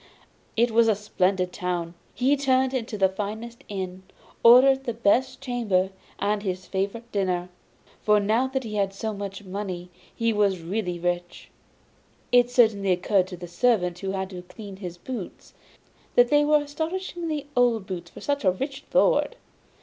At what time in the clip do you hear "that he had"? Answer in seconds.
8.47-8.95